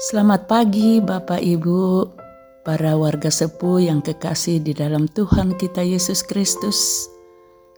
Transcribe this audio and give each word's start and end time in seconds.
Selamat 0.00 0.48
pagi 0.48 0.96
Bapak 0.96 1.44
Ibu, 1.44 2.08
para 2.64 2.96
warga 2.96 3.28
sepuh 3.28 3.84
yang 3.84 4.00
kekasih 4.00 4.64
di 4.64 4.72
dalam 4.72 5.04
Tuhan 5.04 5.60
kita 5.60 5.84
Yesus 5.84 6.24
Kristus. 6.24 7.04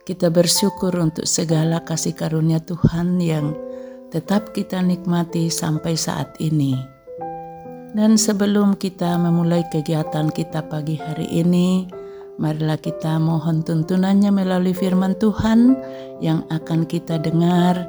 Kita 0.07 0.31
bersyukur 0.31 0.95
untuk 1.03 1.27
segala 1.27 1.83
kasih 1.83 2.15
karunia 2.15 2.63
Tuhan 2.63 3.19
yang 3.19 3.59
tetap 4.15 4.55
kita 4.55 4.79
nikmati 4.87 5.51
sampai 5.51 5.99
saat 5.99 6.31
ini. 6.39 6.79
Dan 7.91 8.15
sebelum 8.15 8.79
kita 8.79 9.19
memulai 9.19 9.67
kegiatan 9.75 10.31
kita 10.31 10.71
pagi 10.71 10.95
hari 11.03 11.27
ini, 11.27 11.91
marilah 12.39 12.79
kita 12.79 13.19
mohon 13.19 13.67
tuntunannya 13.67 14.31
melalui 14.31 14.79
firman 14.79 15.19
Tuhan 15.19 15.75
yang 16.23 16.47
akan 16.55 16.87
kita 16.87 17.19
dengar 17.19 17.83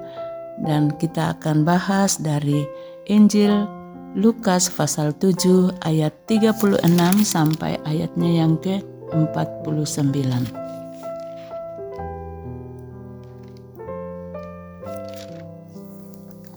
dan 0.66 0.90
kita 0.98 1.38
akan 1.38 1.62
bahas 1.62 2.18
dari 2.18 2.66
Injil 3.06 3.83
Lukas 4.14 4.70
pasal 4.70 5.18
7 5.18 5.82
ayat 5.82 6.14
36 6.30 6.86
sampai 7.26 7.82
ayatnya 7.82 8.46
yang 8.46 8.62
ke-49. 8.62 10.14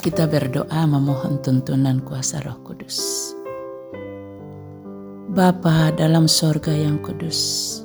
Kita 0.04 0.28
berdoa 0.28 0.84
memohon 0.84 1.40
tuntunan 1.40 2.04
kuasa 2.04 2.44
roh 2.44 2.60
kudus. 2.60 3.32
Bapa 5.32 5.96
dalam 5.96 6.28
sorga 6.28 6.76
yang 6.76 7.00
kudus, 7.00 7.80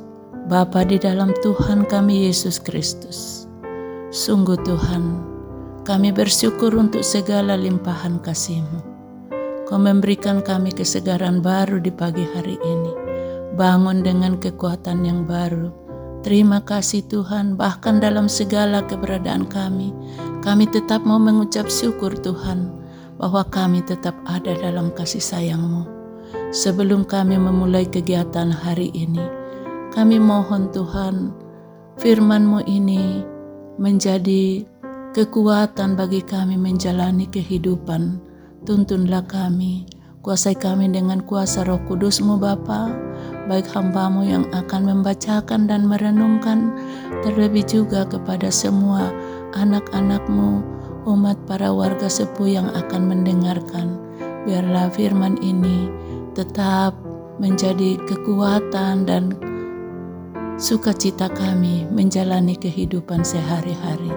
Bapa 0.51 0.83
di 0.83 0.99
dalam 0.99 1.31
Tuhan 1.39 1.87
kami 1.87 2.27
Yesus 2.27 2.59
Kristus. 2.59 3.47
Sungguh 4.11 4.59
Tuhan, 4.67 5.23
kami 5.87 6.11
bersyukur 6.11 6.75
untuk 6.75 7.07
segala 7.07 7.55
limpahan 7.55 8.19
kasih-Mu 8.19 8.90
Kau 9.71 9.79
memberikan 9.79 10.43
kami 10.43 10.75
kesegaran 10.75 11.39
baru 11.39 11.79
di 11.79 11.95
pagi 11.95 12.27
hari 12.27 12.59
ini. 12.59 12.91
Bangun 13.55 14.03
dengan 14.03 14.35
kekuatan 14.35 15.07
yang 15.07 15.23
baru. 15.23 15.71
Terima 16.27 16.59
kasih 16.59 17.07
Tuhan, 17.07 17.55
bahkan 17.55 18.03
dalam 18.03 18.27
segala 18.27 18.83
keberadaan 18.83 19.47
kami, 19.47 19.95
kami 20.43 20.67
tetap 20.67 21.07
mau 21.07 21.15
mengucap 21.23 21.71
syukur 21.71 22.11
Tuhan, 22.19 22.67
bahwa 23.15 23.47
kami 23.47 23.79
tetap 23.87 24.11
ada 24.27 24.51
dalam 24.59 24.91
kasih 24.91 25.23
sayang-Mu. 25.23 25.87
Sebelum 26.51 27.07
kami 27.07 27.39
memulai 27.39 27.87
kegiatan 27.87 28.51
hari 28.51 28.91
ini, 28.91 29.23
kami 29.95 30.19
mohon 30.19 30.67
Tuhan, 30.75 31.31
firman-Mu 31.95 32.67
ini 32.67 33.23
menjadi 33.79 34.67
kekuatan 35.15 35.95
bagi 35.95 36.19
kami 36.19 36.59
menjalani 36.59 37.23
kehidupan 37.31 38.30
Tuntunlah 38.61 39.25
kami, 39.25 39.89
kuasai 40.21 40.53
kami 40.53 40.93
dengan 40.93 41.25
kuasa 41.25 41.65
roh 41.65 41.81
kudusmu 41.89 42.37
Bapa, 42.37 42.93
baik 43.49 43.65
hambamu 43.73 44.21
yang 44.21 44.45
akan 44.53 44.85
membacakan 44.85 45.65
dan 45.65 45.89
merenungkan, 45.89 46.69
terlebih 47.25 47.65
juga 47.65 48.05
kepada 48.05 48.53
semua 48.53 49.09
anak-anakmu, 49.57 50.61
umat 51.09 51.41
para 51.49 51.73
warga 51.73 52.05
sepuh 52.05 52.61
yang 52.61 52.69
akan 52.77 53.09
mendengarkan. 53.09 53.97
Biarlah 54.45 54.93
firman 54.93 55.41
ini 55.41 55.89
tetap 56.37 56.93
menjadi 57.41 57.97
kekuatan 58.05 59.09
dan 59.09 59.33
sukacita 60.61 61.33
kami 61.33 61.89
menjalani 61.89 62.53
kehidupan 62.53 63.25
sehari-hari. 63.25 64.13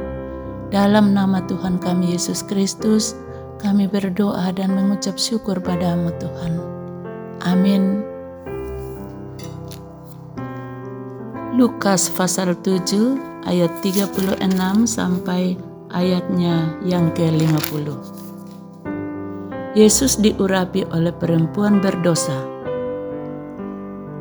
Dalam 0.68 1.16
nama 1.16 1.40
Tuhan 1.48 1.80
kami 1.80 2.12
Yesus 2.12 2.44
Kristus, 2.44 3.16
kami 3.60 3.90
berdoa 3.90 4.50
dan 4.54 4.74
mengucap 4.74 5.18
syukur 5.18 5.58
padamu 5.60 6.10
Tuhan. 6.18 6.52
Amin. 7.44 8.02
Lukas 11.54 12.10
pasal 12.10 12.58
7 12.58 13.46
ayat 13.46 13.70
36 13.78 14.26
sampai 14.90 15.54
ayatnya 15.94 16.74
yang 16.82 17.14
ke-50. 17.14 17.94
Yesus 19.78 20.18
diurapi 20.18 20.86
oleh 20.90 21.14
perempuan 21.14 21.78
berdosa. 21.78 22.34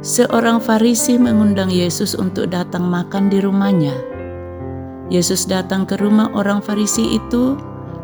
Seorang 0.03 0.59
Farisi 0.59 1.15
mengundang 1.15 1.71
Yesus 1.71 2.13
untuk 2.13 2.51
datang 2.51 2.85
makan 2.91 3.31
di 3.31 3.39
rumahnya. 3.39 3.95
Yesus 5.07 5.47
datang 5.47 5.87
ke 5.87 5.95
rumah 5.95 6.27
orang 6.35 6.59
Farisi 6.59 7.15
itu 7.15 7.55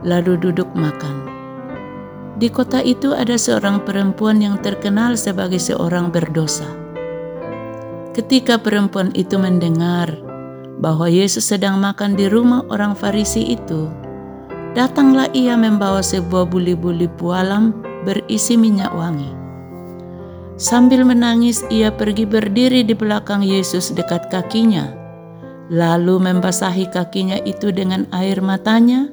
lalu 0.07 0.39
duduk 0.39 0.69
makan. 0.77 1.18
Di 2.39 2.47
kota 2.47 2.79
itu 2.79 3.11
ada 3.11 3.35
seorang 3.35 3.83
perempuan 3.83 4.39
yang 4.39 4.55
terkenal 4.63 5.19
sebagai 5.19 5.59
seorang 5.59 6.07
berdosa. 6.07 6.63
Ketika 8.15 8.55
perempuan 8.55 9.11
itu 9.11 9.35
mendengar 9.35 10.07
bahwa 10.79 11.11
Yesus 11.11 11.51
sedang 11.51 11.83
makan 11.83 12.15
di 12.15 12.31
rumah 12.31 12.63
orang 12.71 12.95
Farisi 12.95 13.43
itu, 13.43 13.91
datanglah 14.71 15.27
ia 15.35 15.59
membawa 15.59 15.99
sebuah 15.99 16.47
buli-buli 16.47 17.11
pualam 17.19 17.75
berisi 18.07 18.55
minyak 18.55 18.95
wangi. 18.95 19.35
Sambil 20.55 21.03
menangis, 21.03 21.59
ia 21.67 21.91
pergi 21.91 22.23
berdiri 22.23 22.87
di 22.87 22.95
belakang 22.95 23.43
Yesus 23.43 23.91
dekat 23.91 24.31
kakinya, 24.31 24.95
lalu 25.67 26.23
membasahi 26.23 26.87
kakinya 26.87 27.35
itu 27.43 27.75
dengan 27.75 28.07
air 28.15 28.39
matanya 28.39 29.11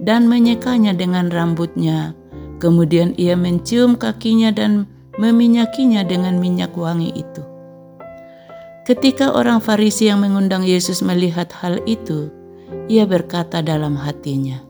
dan 0.00 0.24
menyekanya 0.24 0.96
dengan 0.96 1.28
rambutnya. 1.28 2.21
Kemudian 2.62 3.18
ia 3.18 3.34
mencium 3.34 3.98
kakinya 3.98 4.54
dan 4.54 4.86
meminyakinya 5.18 6.06
dengan 6.06 6.38
minyak 6.38 6.70
wangi 6.78 7.10
itu. 7.10 7.42
Ketika 8.86 9.34
orang 9.34 9.58
Farisi 9.58 10.06
yang 10.06 10.22
mengundang 10.22 10.62
Yesus 10.62 11.02
melihat 11.02 11.50
hal 11.58 11.82
itu, 11.90 12.30
ia 12.86 13.02
berkata 13.02 13.66
dalam 13.66 13.98
hatinya, 13.98 14.62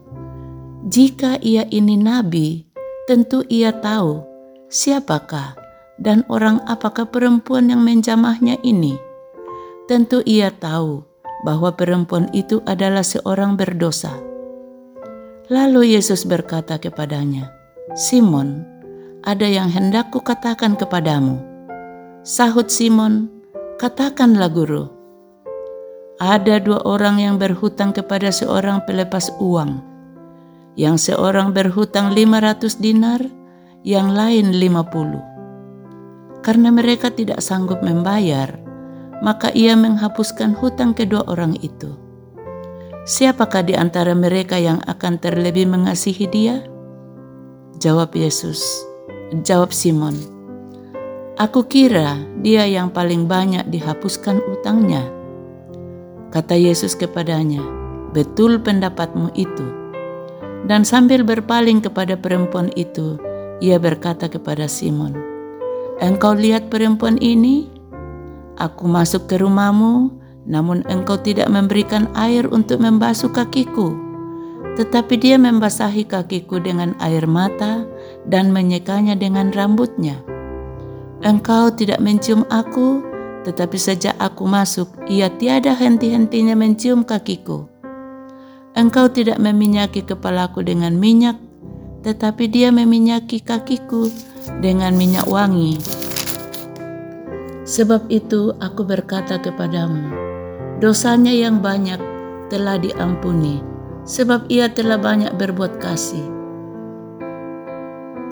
"Jika 0.88 1.36
ia 1.44 1.68
ini 1.68 2.00
nabi, 2.00 2.64
tentu 3.04 3.44
ia 3.52 3.76
tahu 3.76 4.24
siapakah 4.72 5.52
dan 6.00 6.24
orang 6.32 6.64
apakah 6.64 7.04
perempuan 7.12 7.68
yang 7.68 7.84
menjamahnya 7.84 8.56
ini. 8.64 8.96
Tentu 9.84 10.24
ia 10.24 10.48
tahu 10.48 11.04
bahwa 11.44 11.76
perempuan 11.76 12.32
itu 12.32 12.64
adalah 12.64 13.04
seorang 13.04 13.60
berdosa." 13.60 14.16
Lalu 15.52 15.92
Yesus 15.92 16.24
berkata 16.24 16.80
kepadanya, 16.80 17.61
"Simon, 17.98 18.62
ada 19.26 19.44
yang 19.44 19.66
hendak 19.66 20.14
kukatakan 20.14 20.78
kepadamu." 20.78 21.42
Sahut 22.22 22.70
Simon, 22.70 23.26
"Katakanlah, 23.82 24.50
Guru." 24.54 24.86
Ada 26.22 26.62
dua 26.62 26.78
orang 26.86 27.18
yang 27.18 27.34
berhutang 27.34 27.90
kepada 27.90 28.30
seorang 28.30 28.86
pelepas 28.86 29.34
uang. 29.42 29.82
Yang 30.78 31.10
seorang 31.10 31.50
berhutang 31.50 32.14
500 32.14 32.78
dinar, 32.78 33.18
yang 33.82 34.14
lain 34.14 34.54
50. 34.54 35.18
Karena 36.46 36.70
mereka 36.70 37.10
tidak 37.10 37.42
sanggup 37.42 37.82
membayar, 37.82 38.54
maka 39.18 39.50
ia 39.50 39.74
menghapuskan 39.74 40.54
hutang 40.54 40.94
kedua 40.94 41.26
orang 41.26 41.58
itu. 41.58 41.90
Siapakah 43.02 43.66
di 43.66 43.74
antara 43.74 44.14
mereka 44.14 44.62
yang 44.62 44.78
akan 44.86 45.18
terlebih 45.18 45.66
mengasihi 45.66 46.30
dia? 46.30 46.62
Jawab 47.82 48.14
Yesus, 48.14 48.62
jawab 49.42 49.74
Simon. 49.74 50.14
Aku 51.34 51.66
kira 51.66 52.14
dia 52.38 52.62
yang 52.62 52.94
paling 52.94 53.26
banyak 53.26 53.66
dihapuskan 53.74 54.38
utangnya. 54.54 55.02
Kata 56.30 56.54
Yesus 56.54 56.94
kepadanya, 56.94 57.58
betul 58.14 58.62
pendapatmu 58.62 59.34
itu. 59.34 59.66
Dan 60.70 60.86
sambil 60.86 61.26
berpaling 61.26 61.82
kepada 61.82 62.14
perempuan 62.14 62.70
itu, 62.78 63.18
ia 63.58 63.82
berkata 63.82 64.30
kepada 64.30 64.70
Simon, 64.70 65.18
Engkau 65.98 66.38
lihat 66.38 66.70
perempuan 66.70 67.18
ini? 67.18 67.66
Aku 68.62 68.86
masuk 68.86 69.26
ke 69.26 69.42
rumahmu 69.42 70.22
namun 70.46 70.82
engkau 70.90 71.18
tidak 71.18 71.50
memberikan 71.50 72.10
air 72.18 72.46
untuk 72.50 72.82
membasuh 72.82 73.30
kakiku, 73.30 73.94
tetapi 74.76 75.20
dia 75.20 75.36
membasahi 75.36 76.08
kakiku 76.08 76.56
dengan 76.56 76.96
air 77.00 77.28
mata 77.28 77.84
dan 78.24 78.52
menyekanya 78.54 79.12
dengan 79.12 79.52
rambutnya. 79.52 80.16
Engkau 81.22 81.70
tidak 81.70 82.02
mencium 82.02 82.42
aku, 82.48 83.04
tetapi 83.46 83.76
sejak 83.78 84.16
aku 84.18 84.48
masuk, 84.48 84.90
ia 85.06 85.30
tiada 85.30 85.76
henti-hentinya 85.76 86.56
mencium 86.58 87.06
kakiku. 87.06 87.68
Engkau 88.72 89.12
tidak 89.12 89.36
meminyaki 89.36 90.00
kepalaku 90.02 90.64
dengan 90.64 90.96
minyak, 90.96 91.36
tetapi 92.02 92.48
dia 92.48 92.72
meminyaki 92.72 93.44
kakiku 93.44 94.08
dengan 94.64 94.96
minyak 94.96 95.28
wangi. 95.28 95.78
Sebab 97.62 98.10
itu 98.10 98.50
aku 98.58 98.82
berkata 98.82 99.38
kepadamu, 99.38 100.10
dosanya 100.82 101.30
yang 101.30 101.62
banyak 101.62 102.00
telah 102.50 102.80
diampuni, 102.80 103.62
sebab 104.02 104.50
ia 104.50 104.70
telah 104.70 104.98
banyak 104.98 105.34
berbuat 105.38 105.78
kasih. 105.78 106.42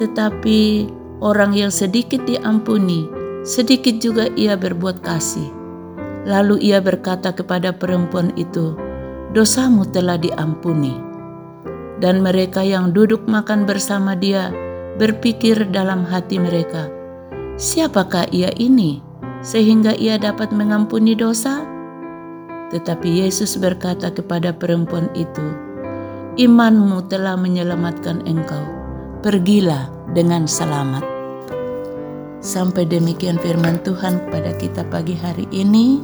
tetapi 0.00 0.88
orang 1.20 1.52
yang 1.52 1.68
sedikit 1.68 2.24
diampuni, 2.24 3.04
sedikit 3.44 4.00
juga 4.00 4.32
ia 4.32 4.56
berbuat 4.56 5.04
kasih. 5.04 5.52
Lalu 6.24 6.72
ia 6.72 6.80
berkata 6.80 7.36
kepada 7.36 7.76
perempuan 7.76 8.32
itu, 8.40 8.72
"Dosamu 9.36 9.84
telah 9.84 10.16
diampuni." 10.16 10.96
Dan 12.00 12.24
mereka 12.24 12.64
yang 12.64 12.96
duduk 12.96 13.28
makan 13.28 13.68
bersama 13.68 14.16
dia 14.16 14.48
berpikir 14.96 15.68
dalam 15.68 16.08
hati 16.08 16.40
mereka, 16.40 16.88
"Siapakah 17.60 18.32
ia 18.32 18.48
ini 18.56 19.04
sehingga 19.44 19.92
ia 20.00 20.16
dapat 20.16 20.48
mengampuni 20.48 21.12
dosa?" 21.12 21.60
Tetapi 22.70 23.26
Yesus 23.26 23.58
berkata 23.58 24.14
kepada 24.14 24.54
perempuan 24.54 25.10
itu, 25.18 25.42
"Imanmu 26.38 27.10
telah 27.10 27.34
menyelamatkan 27.34 28.22
engkau." 28.26 28.80
pergilah 29.20 29.92
dengan 30.16 30.48
selamat. 30.48 31.04
Sampai 32.40 32.88
demikian 32.88 33.36
firman 33.36 33.76
Tuhan 33.84 34.16
pada 34.32 34.56
kita 34.56 34.80
pagi 34.88 35.12
hari 35.12 35.44
ini 35.52 36.00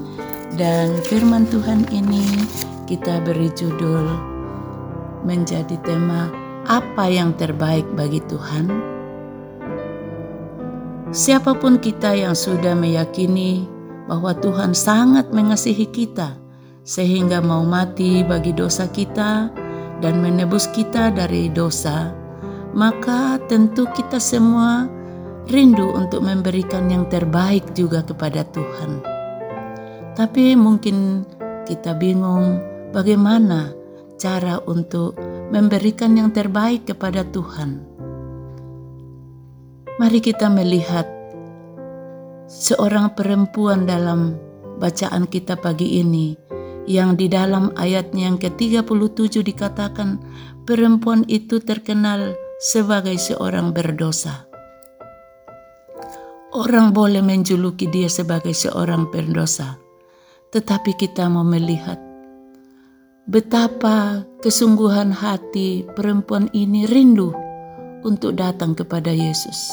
dan 0.61 0.93
firman 1.09 1.49
Tuhan 1.49 1.89
ini 1.89 2.45
kita 2.85 3.25
beri 3.25 3.49
judul 3.57 4.05
menjadi 5.25 5.81
tema 5.81 6.29
apa 6.69 7.09
yang 7.09 7.33
terbaik 7.41 7.89
bagi 7.97 8.21
Tuhan. 8.29 8.69
Siapa 11.09 11.57
pun 11.57 11.81
kita 11.81 12.13
yang 12.13 12.37
sudah 12.37 12.77
meyakini 12.77 13.65
bahwa 14.05 14.37
Tuhan 14.37 14.77
sangat 14.77 15.33
mengasihi 15.33 15.89
kita 15.89 16.37
sehingga 16.87 17.43
mau 17.43 17.67
mati 17.67 18.23
bagi 18.23 18.55
dosa 18.55 18.87
kita 18.87 19.51
dan 19.99 20.23
menebus 20.23 20.71
kita 20.71 21.11
dari 21.11 21.51
dosa, 21.51 22.15
maka 22.79 23.43
tentu 23.51 23.91
kita 23.91 24.23
semua 24.23 24.87
rindu 25.51 25.91
untuk 25.99 26.23
memberikan 26.23 26.87
yang 26.87 27.11
terbaik 27.11 27.67
juga 27.75 28.07
kepada 28.07 28.47
Tuhan. 28.55 29.03
Tapi 30.15 30.55
mungkin 30.55 31.27
kita 31.67 31.99
bingung 31.99 32.63
bagaimana 32.95 33.75
cara 34.15 34.63
untuk 34.71 35.19
memberikan 35.51 36.15
yang 36.15 36.31
terbaik 36.31 36.87
kepada 36.87 37.27
Tuhan. 37.27 37.83
Mari 39.99 40.21
kita 40.23 40.47
melihat 40.47 41.09
seorang 42.47 43.11
perempuan 43.19 43.91
dalam 43.91 44.39
bacaan 44.79 45.25
kita 45.27 45.57
pagi 45.57 45.99
ini 46.05 46.47
yang 46.87 47.19
di 47.19 47.27
dalam 47.27 47.75
ayatnya 47.75 48.31
yang 48.31 48.39
ke-37 48.39 49.43
dikatakan 49.43 50.23
perempuan 50.67 51.27
itu 51.27 51.59
terkenal 51.59 52.39
sebagai 52.63 53.19
seorang 53.19 53.75
berdosa. 53.75 54.47
Orang 56.57 56.97
boleh 56.97 57.21
menjuluki 57.21 57.91
dia 57.91 58.09
sebagai 58.09 58.57
seorang 58.57 59.13
berdosa, 59.13 59.77
tetapi 60.55 60.97
kita 60.97 61.29
mau 61.29 61.45
melihat 61.45 62.01
betapa 63.27 64.25
kesungguhan 64.41 65.11
hati 65.11 65.85
perempuan 65.99 66.47
ini 66.55 66.87
rindu 66.87 67.35
untuk 68.07 68.39
datang 68.39 68.73
kepada 68.79 69.11
Yesus. 69.11 69.69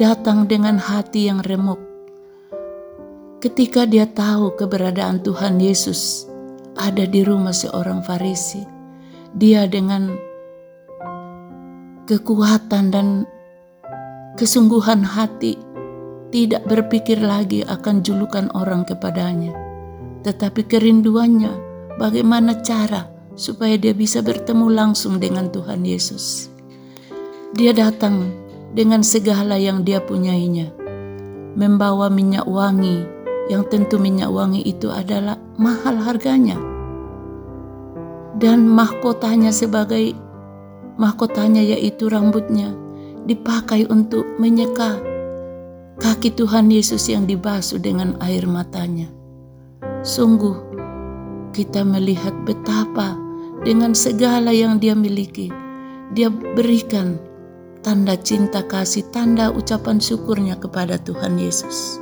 Datang 0.00 0.48
dengan 0.48 0.80
hati 0.80 1.28
yang 1.28 1.44
remuk. 1.44 1.78
Ketika 3.44 3.84
dia 3.84 4.08
tahu 4.08 4.56
keberadaan 4.56 5.20
Tuhan 5.20 5.60
Yesus 5.60 6.29
ada 6.80 7.04
di 7.04 7.20
rumah 7.20 7.52
seorang 7.52 8.00
Farisi, 8.00 8.64
dia 9.36 9.68
dengan 9.68 10.16
kekuatan 12.08 12.88
dan 12.88 13.06
kesungguhan 14.40 15.04
hati, 15.04 15.60
tidak 16.32 16.64
berpikir 16.64 17.20
lagi 17.20 17.60
akan 17.68 18.00
julukan 18.00 18.48
orang 18.56 18.88
kepadanya, 18.88 19.52
tetapi 20.24 20.64
kerinduannya 20.64 21.52
bagaimana 22.00 22.58
cara 22.64 23.12
supaya 23.36 23.76
dia 23.76 23.92
bisa 23.92 24.24
bertemu 24.24 24.66
langsung 24.72 25.20
dengan 25.20 25.52
Tuhan 25.52 25.84
Yesus. 25.84 26.48
Dia 27.52 27.76
datang 27.76 28.30
dengan 28.72 29.02
segala 29.02 29.58
yang 29.58 29.82
dia 29.82 29.98
punyainya, 29.98 30.70
membawa 31.58 32.06
minyak 32.06 32.46
wangi, 32.46 33.02
yang 33.50 33.66
tentu 33.66 33.98
minyak 33.98 34.30
wangi 34.30 34.62
itu 34.62 34.86
adalah 34.86 35.34
mahal 35.58 35.98
harganya, 35.98 36.54
dan 38.38 38.68
mahkotanya 38.68 39.50
sebagai 39.50 40.14
mahkotanya 41.00 41.64
yaitu 41.64 42.06
rambutnya 42.06 42.76
dipakai 43.26 43.88
untuk 43.88 44.28
menyeka 44.38 45.00
kaki 46.00 46.32
Tuhan 46.32 46.70
Yesus 46.72 47.08
yang 47.10 47.28
dibasuh 47.28 47.80
dengan 47.80 48.16
air 48.24 48.44
matanya. 48.48 49.08
Sungguh 50.00 50.56
kita 51.52 51.84
melihat 51.84 52.32
betapa 52.48 53.18
dengan 53.60 53.92
segala 53.92 54.54
yang 54.54 54.80
dia 54.80 54.96
miliki, 54.96 55.52
dia 56.16 56.32
berikan 56.32 57.20
tanda 57.84 58.16
cinta 58.16 58.64
kasih, 58.64 59.04
tanda 59.12 59.52
ucapan 59.52 60.00
syukurnya 60.00 60.56
kepada 60.56 60.96
Tuhan 61.00 61.36
Yesus. 61.36 62.00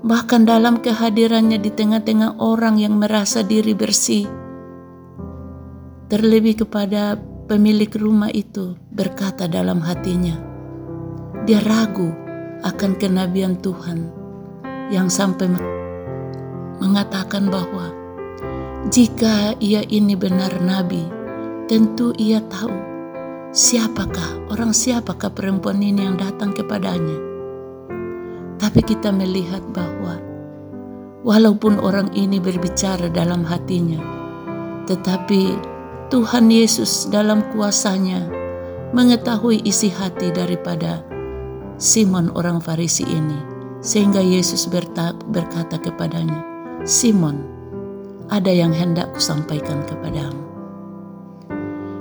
Bahkan 0.00 0.48
dalam 0.48 0.80
kehadirannya 0.80 1.60
di 1.60 1.70
tengah-tengah 1.70 2.40
orang 2.40 2.80
yang 2.80 2.96
merasa 2.96 3.44
diri 3.44 3.76
bersih, 3.76 4.26
terlebih 6.10 6.66
kepada 6.66 7.16
Pemilik 7.50 7.90
rumah 7.98 8.30
itu 8.30 8.78
berkata 8.94 9.50
dalam 9.50 9.82
hatinya, 9.82 10.38
dia 11.42 11.58
ragu 11.58 12.14
akan 12.62 12.94
kenabian 12.94 13.58
Tuhan 13.58 14.06
yang 14.94 15.10
sampai 15.10 15.50
mengatakan 16.78 17.50
bahwa 17.50 17.90
jika 18.94 19.58
ia 19.58 19.82
ini 19.82 20.14
benar 20.14 20.62
nabi, 20.62 21.10
tentu 21.66 22.14
ia 22.22 22.38
tahu 22.46 22.70
siapakah 23.50 24.46
orang 24.54 24.70
siapakah 24.70 25.34
perempuan 25.34 25.82
ini 25.82 26.06
yang 26.06 26.14
datang 26.14 26.54
kepadanya. 26.54 27.18
Tapi 28.62 28.78
kita 28.86 29.10
melihat 29.10 29.66
bahwa 29.74 30.22
walaupun 31.26 31.82
orang 31.82 32.14
ini 32.14 32.38
berbicara 32.38 33.10
dalam 33.10 33.42
hatinya, 33.42 33.98
tetapi 34.86 35.58
Tuhan 36.10 36.50
Yesus 36.50 37.06
dalam 37.06 37.46
kuasanya 37.54 38.26
mengetahui 38.90 39.62
isi 39.62 39.94
hati 39.94 40.34
daripada 40.34 41.06
Simon 41.78 42.34
orang 42.34 42.58
Farisi 42.58 43.06
ini. 43.06 43.38
Sehingga 43.78 44.18
Yesus 44.18 44.66
berkata 44.66 45.78
kepadanya, 45.78 46.42
Simon, 46.82 47.46
ada 48.26 48.50
yang 48.50 48.74
hendak 48.74 49.14
kusampaikan 49.14 49.86
kepadamu. 49.86 50.42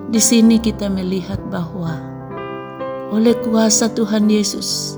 Di 0.10 0.18
sini 0.18 0.58
kita 0.58 0.90
melihat 0.90 1.38
bahwa 1.54 2.02
oleh 3.14 3.38
kuasa 3.46 3.94
Tuhan 3.94 4.26
Yesus 4.26 4.98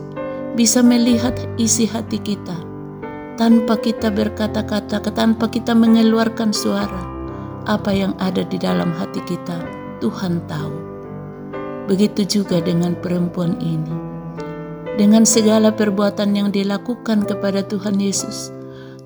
bisa 0.56 0.80
melihat 0.80 1.36
isi 1.60 1.84
hati 1.84 2.15
kita 2.15 2.56
tanpa 3.36 3.75
kita 3.75 4.08
berkata-kata, 4.08 5.03
tanpa 5.12 5.51
kita 5.51 5.75
mengeluarkan 5.75 6.56
suara 6.56 7.11
apa 7.70 7.94
yang 7.94 8.13
ada 8.18 8.41
di 8.41 8.58
dalam 8.58 8.89
hati 8.96 9.22
kita, 9.27 9.58
Tuhan 10.01 10.41
tahu. 10.50 10.74
Begitu 11.86 12.41
juga 12.41 12.62
dengan 12.63 12.98
perempuan 12.98 13.60
ini. 13.62 13.94
Dengan 14.96 15.25
segala 15.25 15.74
perbuatan 15.74 16.36
yang 16.36 16.50
dilakukan 16.53 17.25
kepada 17.25 17.65
Tuhan 17.65 17.98
Yesus, 17.98 18.53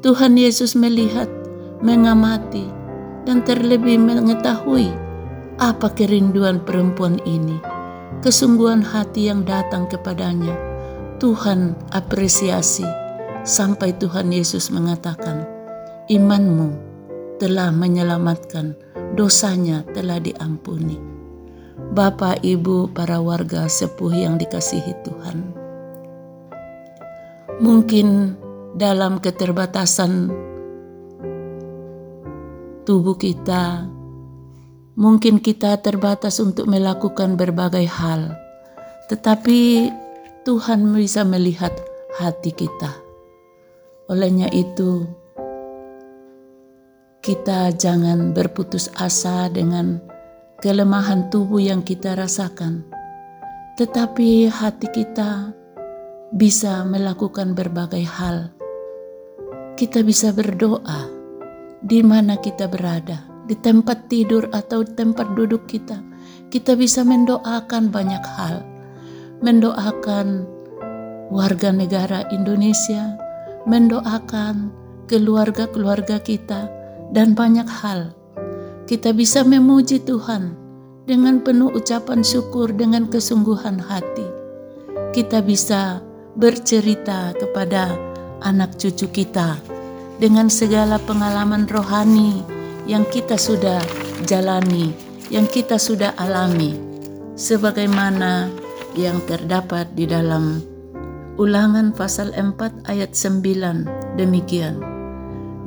Tuhan 0.05 0.38
Yesus 0.38 0.77
melihat, 0.77 1.25
mengamati, 1.81 2.67
dan 3.25 3.41
terlebih 3.41 3.97
mengetahui 3.97 4.93
apa 5.57 5.88
kerinduan 5.95 6.62
perempuan 6.62 7.17
ini, 7.25 7.57
kesungguhan 8.21 8.85
hati 8.85 9.33
yang 9.33 9.41
datang 9.47 9.89
kepadanya. 9.89 10.53
Tuhan 11.17 11.79
apresiasi 11.95 12.85
sampai 13.47 13.95
Tuhan 13.95 14.29
Yesus 14.35 14.67
mengatakan, 14.69 15.47
"Imanmu 16.12 16.84
telah 17.37 17.71
menyelamatkan, 17.71 18.75
dosanya 19.15 19.83
telah 19.91 20.19
diampuni. 20.19 20.97
Bapak, 21.75 22.43
Ibu, 22.43 22.95
para 22.95 23.19
warga 23.19 23.67
sepuh 23.67 24.11
yang 24.11 24.39
dikasihi 24.39 24.93
Tuhan. 25.03 25.37
Mungkin 27.59 28.35
dalam 28.75 29.23
keterbatasan 29.23 30.31
tubuh 32.83 33.15
kita, 33.15 33.87
mungkin 34.95 35.39
kita 35.39 35.79
terbatas 35.79 36.39
untuk 36.39 36.67
melakukan 36.67 37.35
berbagai 37.35 37.87
hal, 37.87 38.35
tetapi 39.07 39.91
Tuhan 40.43 40.91
bisa 40.95 41.23
melihat 41.23 41.71
hati 42.15 42.51
kita. 42.51 42.91
Olehnya 44.07 44.51
itu, 44.53 45.07
kita 47.25 47.74
jangan 47.74 48.38
berputus 48.38 48.86
asa 49.01 49.50
dengan 49.50 49.98
kelemahan 50.62 51.25
tubuh 51.34 51.58
yang 51.58 51.82
kita 51.82 52.13
rasakan. 52.13 52.86
tetapi 53.75 54.48
hati 54.48 54.88
kita 54.88 55.51
bisa 56.32 56.88
melakukan 56.88 57.51
berbagai 57.51 58.08
hal. 58.08 58.55
Kita 59.75 60.00
bisa 60.00 60.32
berdoa 60.32 61.12
di 61.84 62.00
mana 62.00 62.39
kita 62.39 62.72
berada, 62.72 63.27
di 63.51 63.51
tempat 63.60 64.08
tidur 64.08 64.48
atau 64.55 64.88
tempat 64.88 65.36
duduk 65.36 65.67
kita. 65.67 66.00
Kita 66.48 66.79
bisa 66.79 67.03
mendoakan 67.03 67.91
banyak 67.91 68.24
hal, 68.39 68.63
mendoakan 69.44 70.48
warga 71.36 71.75
negara 71.75 72.24
Indonesia, 72.32 73.20
mendoakan 73.67 74.72
keluarga-keluarga 75.12 76.24
kita, 76.24 76.84
dan 77.15 77.31
banyak 77.31 77.65
hal. 77.65 78.12
Kita 78.86 79.15
bisa 79.15 79.48
memuji 79.48 80.03
Tuhan 80.03 80.53
dengan 81.07 81.39
penuh 81.39 81.72
ucapan 81.72 82.22
syukur 82.22 82.75
dengan 82.75 83.07
kesungguhan 83.07 83.79
hati. 83.79 84.27
Kita 85.15 85.39
bisa 85.39 86.03
bercerita 86.36 87.31
kepada 87.39 87.95
anak 88.43 88.75
cucu 88.75 89.07
kita 89.10 89.55
dengan 90.19 90.51
segala 90.51 91.00
pengalaman 91.00 91.63
rohani 91.72 92.43
yang 92.84 93.07
kita 93.07 93.39
sudah 93.39 93.79
jalani, 94.27 94.91
yang 95.31 95.48
kita 95.48 95.79
sudah 95.79 96.13
alami, 96.19 96.75
sebagaimana 97.39 98.51
yang 99.00 99.17
terdapat 99.24 99.88
di 99.95 100.05
dalam 100.05 100.75
Ulangan 101.36 101.91
pasal 101.91 102.31
4 102.31 102.88
ayat 102.88 103.12
9 103.12 104.15
demikian. 104.15 104.94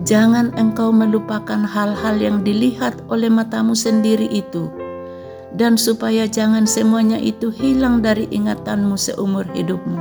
Jangan 0.07 0.55
engkau 0.55 0.95
melupakan 0.95 1.59
hal-hal 1.67 2.23
yang 2.23 2.47
dilihat 2.47 3.03
oleh 3.11 3.27
matamu 3.27 3.75
sendiri 3.75 4.31
itu, 4.31 4.71
dan 5.59 5.75
supaya 5.75 6.31
jangan 6.31 6.71
semuanya 6.71 7.19
itu 7.19 7.51
hilang 7.51 7.99
dari 7.99 8.31
ingatanmu 8.31 8.95
seumur 8.95 9.43
hidupmu. 9.51 9.99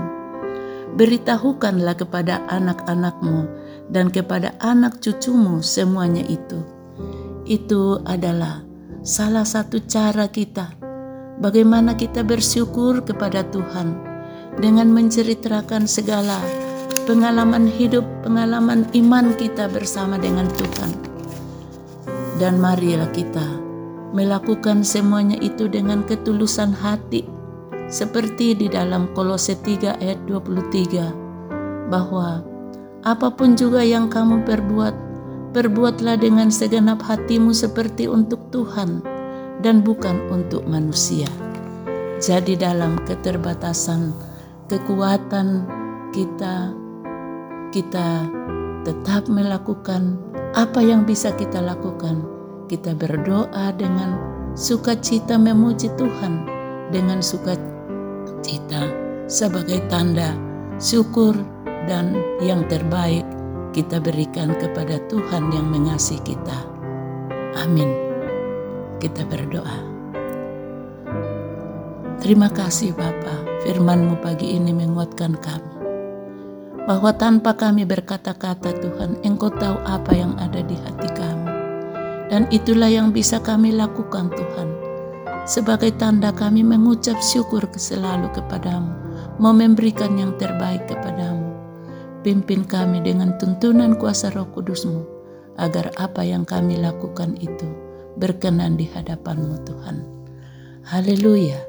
Beritahukanlah 0.97 1.97
kepada 1.97 2.45
anak-anakmu 2.49 3.49
dan 3.89 4.13
kepada 4.13 4.53
anak 4.61 5.01
cucumu 5.01 5.65
semuanya 5.65 6.21
itu. 6.29 6.61
Itu 7.49 8.01
adalah 8.05 8.61
salah 9.01 9.45
satu 9.45 9.81
cara 9.85 10.29
kita 10.29 10.77
bagaimana 11.41 11.93
kita 11.97 12.25
bersyukur 12.25 13.01
kepada 13.05 13.45
Tuhan 13.49 13.97
dengan 14.57 14.89
menceritakan 14.89 15.85
segala 15.85 16.41
pengalaman 17.07 17.71
hidup, 17.71 18.03
pengalaman 18.19 18.83
iman 18.91 19.31
kita 19.39 19.71
bersama 19.71 20.19
dengan 20.19 20.51
Tuhan. 20.51 20.91
Dan 22.35 22.59
marilah 22.59 23.09
kita 23.15 23.47
melakukan 24.11 24.83
semuanya 24.83 25.39
itu 25.39 25.71
dengan 25.71 26.03
ketulusan 26.03 26.75
hati, 26.75 27.23
seperti 27.87 28.53
di 28.53 28.67
dalam 28.67 29.07
Kolose 29.15 29.55
3 29.55 30.03
ayat 30.03 30.19
23, 30.27 31.87
bahwa 31.87 32.43
apa 33.07 33.31
pun 33.31 33.55
juga 33.55 33.81
yang 33.87 34.11
kamu 34.11 34.43
perbuat, 34.43 34.95
perbuatlah 35.55 36.19
dengan 36.19 36.51
segenap 36.51 36.99
hatimu 36.99 37.55
seperti 37.55 38.11
untuk 38.11 38.51
Tuhan 38.51 38.99
dan 39.63 39.79
bukan 39.79 40.27
untuk 40.27 40.67
manusia. 40.67 41.31
Jadi 42.19 42.59
dalam 42.59 42.99
keterbatasan 43.07 44.11
kekuatan 44.67 45.63
kita, 46.11 46.86
kita 47.71 48.27
tetap 48.87 49.27
melakukan 49.27 50.15
apa 50.55 50.79
yang 50.79 51.03
bisa 51.03 51.35
kita 51.35 51.59
lakukan. 51.59 52.23
Kita 52.67 52.95
berdoa 52.95 53.71
dengan 53.75 54.19
sukacita 54.55 55.39
memuji 55.39 55.87
Tuhan, 55.95 56.43
dengan 56.91 57.23
sukacita 57.23 58.91
sebagai 59.27 59.83
tanda 59.91 60.35
syukur 60.79 61.35
dan 61.87 62.15
yang 62.43 62.63
terbaik 62.67 63.23
kita 63.71 64.01
berikan 64.01 64.55
kepada 64.57 64.97
Tuhan 65.07 65.51
yang 65.53 65.67
mengasihi 65.69 66.23
kita. 66.23 66.59
Amin. 67.61 67.87
Kita 68.97 69.23
berdoa. 69.27 69.77
Terima 72.17 72.49
kasih 72.49 72.97
Bapa, 72.97 73.45
firmanmu 73.61 74.17
pagi 74.25 74.57
ini 74.57 74.73
menguatkan 74.73 75.37
kami. 75.37 75.76
Bahwa 76.87 77.11
tanpa 77.11 77.51
kami 77.51 77.83
berkata-kata 77.83 78.79
Tuhan, 78.79 79.19
Engkau 79.27 79.51
tahu 79.51 79.75
apa 79.83 80.15
yang 80.15 80.39
ada 80.39 80.63
di 80.63 80.71
hati 80.71 81.11
kami. 81.19 81.51
Dan 82.31 82.47
itulah 82.47 82.87
yang 82.87 83.11
bisa 83.11 83.43
kami 83.43 83.75
lakukan 83.75 84.31
Tuhan. 84.31 84.71
Sebagai 85.43 85.91
tanda 85.99 86.31
kami 86.31 86.63
mengucap 86.63 87.19
syukur 87.19 87.67
selalu 87.75 88.31
kepadamu, 88.31 88.87
mau 89.35 89.51
memberikan 89.51 90.15
yang 90.15 90.31
terbaik 90.39 90.87
kepadamu. 90.87 91.59
Pimpin 92.23 92.63
kami 92.63 93.03
dengan 93.03 93.35
tuntunan 93.35 93.99
kuasa 93.99 94.31
roh 94.31 94.47
kudusmu, 94.55 95.03
agar 95.59 95.91
apa 95.99 96.23
yang 96.23 96.47
kami 96.47 96.79
lakukan 96.79 97.35
itu 97.35 97.67
berkenan 98.15 98.79
di 98.79 98.87
hadapanmu 98.87 99.59
Tuhan. 99.67 100.07
Haleluya. 100.87 101.59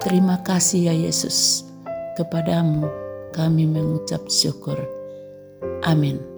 Terima 0.00 0.40
kasih 0.40 0.88
ya 0.88 0.94
Yesus, 0.96 1.68
kepadamu 2.16 3.03
kami 3.34 3.66
mengucap 3.66 4.22
syukur. 4.30 4.78
Amin. 5.82 6.33